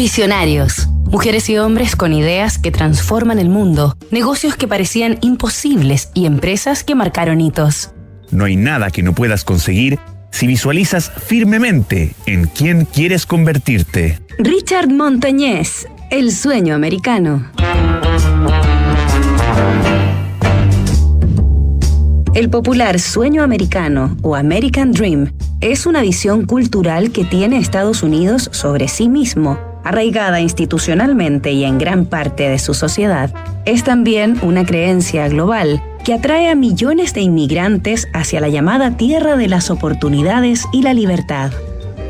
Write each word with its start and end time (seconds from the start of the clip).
Visionarios. 0.00 0.88
Mujeres 1.10 1.50
y 1.50 1.58
hombres 1.58 1.94
con 1.94 2.14
ideas 2.14 2.56
que 2.56 2.70
transforman 2.70 3.38
el 3.38 3.50
mundo, 3.50 3.98
negocios 4.10 4.56
que 4.56 4.66
parecían 4.66 5.18
imposibles 5.20 6.08
y 6.14 6.24
empresas 6.24 6.84
que 6.84 6.94
marcaron 6.94 7.38
hitos. 7.42 7.90
No 8.30 8.46
hay 8.46 8.56
nada 8.56 8.90
que 8.90 9.02
no 9.02 9.12
puedas 9.14 9.44
conseguir 9.44 9.98
si 10.30 10.46
visualizas 10.46 11.10
firmemente 11.10 12.14
en 12.24 12.46
quién 12.46 12.86
quieres 12.86 13.26
convertirte. 13.26 14.18
Richard 14.38 14.88
Montañez, 14.88 15.86
El 16.10 16.32
sueño 16.32 16.74
americano. 16.74 17.50
El 22.32 22.48
popular 22.48 22.98
sueño 23.00 23.42
americano 23.42 24.16
o 24.22 24.34
American 24.34 24.92
Dream 24.92 25.34
es 25.60 25.84
una 25.84 26.00
visión 26.00 26.46
cultural 26.46 27.12
que 27.12 27.26
tiene 27.26 27.58
Estados 27.58 28.02
Unidos 28.02 28.48
sobre 28.50 28.88
sí 28.88 29.10
mismo, 29.10 29.58
arraigada 29.84 30.40
institucionalmente 30.40 31.52
y 31.52 31.64
en 31.64 31.78
gran 31.78 32.06
parte 32.06 32.48
de 32.48 32.58
su 32.58 32.74
sociedad. 32.74 33.30
Es 33.64 33.84
también 33.84 34.38
una 34.42 34.64
creencia 34.64 35.28
global 35.28 35.82
que 36.04 36.14
atrae 36.14 36.48
a 36.48 36.54
millones 36.54 37.14
de 37.14 37.20
inmigrantes 37.20 38.08
hacia 38.14 38.40
la 38.40 38.48
llamada 38.48 38.96
tierra 38.96 39.36
de 39.36 39.48
las 39.48 39.70
oportunidades 39.70 40.64
y 40.72 40.82
la 40.82 40.94
libertad. 40.94 41.52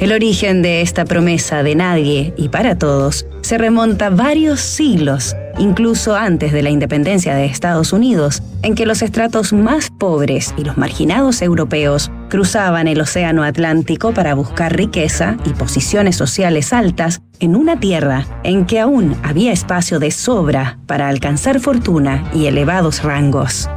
El 0.00 0.12
origen 0.12 0.62
de 0.62 0.80
esta 0.80 1.04
promesa 1.04 1.62
de 1.62 1.74
nadie 1.74 2.32
y 2.36 2.48
para 2.48 2.78
todos 2.78 3.26
se 3.42 3.58
remonta 3.58 4.08
varios 4.08 4.60
siglos, 4.60 5.36
incluso 5.60 6.16
antes 6.16 6.52
de 6.52 6.62
la 6.62 6.70
independencia 6.70 7.34
de 7.34 7.44
Estados 7.44 7.92
Unidos, 7.92 8.42
en 8.62 8.74
que 8.74 8.86
los 8.86 9.02
estratos 9.02 9.52
más 9.52 9.90
pobres 9.90 10.54
y 10.56 10.64
los 10.64 10.78
marginados 10.78 11.42
europeos 11.42 12.10
cruzaban 12.30 12.88
el 12.88 13.00
Océano 13.00 13.44
Atlántico 13.44 14.12
para 14.12 14.34
buscar 14.34 14.74
riqueza 14.74 15.36
y 15.44 15.50
posiciones 15.50 16.16
sociales 16.16 16.72
altas 16.72 17.20
en 17.40 17.56
una 17.56 17.78
tierra 17.78 18.26
en 18.42 18.64
que 18.66 18.80
aún 18.80 19.16
había 19.22 19.52
espacio 19.52 19.98
de 19.98 20.10
sobra 20.10 20.78
para 20.86 21.08
alcanzar 21.08 21.60
fortuna 21.60 22.30
y 22.34 22.46
elevados 22.46 23.02
rangos. 23.02 23.68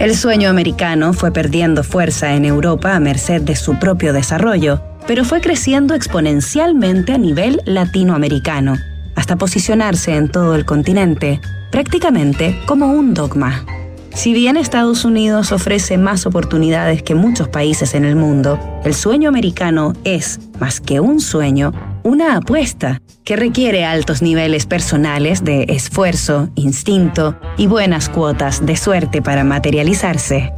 El 0.00 0.16
sueño 0.16 0.48
americano 0.48 1.12
fue 1.12 1.30
perdiendo 1.30 1.84
fuerza 1.84 2.34
en 2.34 2.44
Europa 2.44 2.96
a 2.96 3.00
merced 3.00 3.42
de 3.42 3.54
su 3.54 3.78
propio 3.78 4.12
desarrollo, 4.12 4.80
pero 5.06 5.24
fue 5.24 5.40
creciendo 5.40 5.94
exponencialmente 5.94 7.12
a 7.12 7.18
nivel 7.18 7.60
latinoamericano, 7.64 8.76
hasta 9.20 9.36
posicionarse 9.36 10.16
en 10.16 10.30
todo 10.30 10.54
el 10.54 10.64
continente, 10.64 11.42
prácticamente 11.70 12.58
como 12.64 12.90
un 12.90 13.12
dogma. 13.12 13.66
Si 14.14 14.32
bien 14.32 14.56
Estados 14.56 15.04
Unidos 15.04 15.52
ofrece 15.52 15.98
más 15.98 16.24
oportunidades 16.24 17.02
que 17.02 17.14
muchos 17.14 17.46
países 17.46 17.92
en 17.92 18.06
el 18.06 18.16
mundo, 18.16 18.58
el 18.82 18.94
sueño 18.94 19.28
americano 19.28 19.92
es, 20.04 20.40
más 20.58 20.80
que 20.80 21.00
un 21.00 21.20
sueño, 21.20 21.72
una 22.02 22.36
apuesta 22.36 23.02
que 23.22 23.36
requiere 23.36 23.84
altos 23.84 24.22
niveles 24.22 24.64
personales 24.64 25.44
de 25.44 25.66
esfuerzo, 25.68 26.48
instinto 26.54 27.38
y 27.58 27.66
buenas 27.66 28.08
cuotas 28.08 28.64
de 28.64 28.74
suerte 28.78 29.20
para 29.20 29.44
materializarse. 29.44 30.50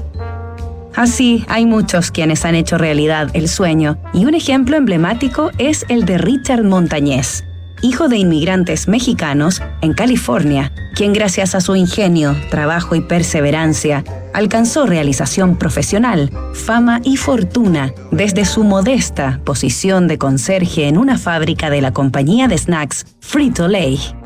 Así, 0.94 1.44
hay 1.48 1.66
muchos 1.66 2.12
quienes 2.12 2.44
han 2.44 2.54
hecho 2.54 2.78
realidad 2.78 3.28
el 3.32 3.48
sueño, 3.48 3.98
y 4.14 4.24
un 4.24 4.34
ejemplo 4.34 4.76
emblemático 4.76 5.50
es 5.58 5.84
el 5.88 6.04
de 6.04 6.18
Richard 6.18 6.62
Montañez, 6.62 7.44
hijo 7.82 8.08
de 8.08 8.16
inmigrantes 8.16 8.88
mexicanos 8.88 9.60
en 9.80 9.92
California, 9.92 10.72
quien 10.94 11.12
gracias 11.12 11.54
a 11.54 11.60
su 11.60 11.76
ingenio, 11.76 12.36
trabajo 12.50 12.94
y 12.94 13.00
perseverancia 13.00 14.04
alcanzó 14.32 14.86
realización 14.86 15.56
profesional, 15.56 16.30
fama 16.54 17.00
y 17.04 17.16
fortuna 17.16 17.92
desde 18.10 18.44
su 18.44 18.64
modesta 18.64 19.40
posición 19.44 20.08
de 20.08 20.18
conserje 20.18 20.88
en 20.88 20.96
una 20.96 21.18
fábrica 21.18 21.70
de 21.70 21.82
la 21.82 21.92
compañía 21.92 22.48
de 22.48 22.56
snacks 22.56 23.06
Frito 23.20 23.68
Lay. 23.68 24.21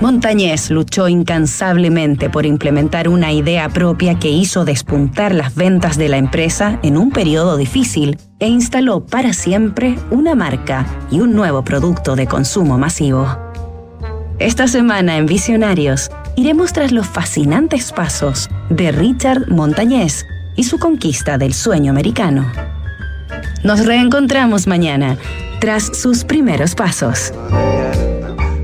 Montañez 0.00 0.70
luchó 0.70 1.08
incansablemente 1.08 2.28
por 2.28 2.44
implementar 2.44 3.08
una 3.08 3.32
idea 3.32 3.70
propia 3.70 4.18
que 4.18 4.28
hizo 4.28 4.66
despuntar 4.66 5.34
las 5.34 5.54
ventas 5.54 5.96
de 5.96 6.10
la 6.10 6.18
empresa 6.18 6.78
en 6.82 6.98
un 6.98 7.10
periodo 7.10 7.56
difícil 7.56 8.18
e 8.38 8.46
instaló 8.46 9.06
para 9.06 9.32
siempre 9.32 9.96
una 10.10 10.34
marca 10.34 10.86
y 11.10 11.20
un 11.20 11.34
nuevo 11.34 11.64
producto 11.64 12.14
de 12.14 12.26
consumo 12.26 12.76
masivo. 12.76 13.26
Esta 14.38 14.68
semana 14.68 15.16
en 15.16 15.24
Visionarios 15.24 16.10
iremos 16.36 16.74
tras 16.74 16.92
los 16.92 17.06
fascinantes 17.06 17.90
pasos 17.90 18.50
de 18.68 18.92
Richard 18.92 19.48
Montañez 19.48 20.26
y 20.56 20.64
su 20.64 20.78
conquista 20.78 21.38
del 21.38 21.54
sueño 21.54 21.90
americano. 21.90 22.52
Nos 23.64 23.86
reencontramos 23.86 24.66
mañana 24.66 25.16
tras 25.58 25.86
sus 25.98 26.24
primeros 26.24 26.74
pasos. 26.74 27.32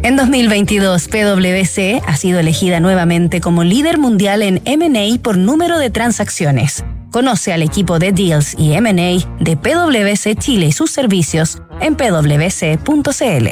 En 0.04 0.16
2022, 0.16 1.06
PwC 1.06 2.02
ha 2.04 2.16
sido 2.16 2.40
elegida 2.40 2.80
nuevamente 2.80 3.40
como 3.40 3.62
líder 3.62 3.98
mundial 3.98 4.42
en 4.42 4.60
MA 4.66 5.22
por 5.22 5.38
número 5.38 5.78
de 5.78 5.90
transacciones. 5.90 6.84
Conoce 7.12 7.52
al 7.52 7.62
equipo 7.62 8.00
de 8.00 8.10
Deals 8.10 8.56
y 8.58 8.72
MA 8.80 9.24
de 9.38 9.56
PwC 9.56 10.34
Chile 10.36 10.66
y 10.66 10.72
sus 10.72 10.90
servicios 10.90 11.62
en 11.80 11.94
pwc.cl. 11.94 13.48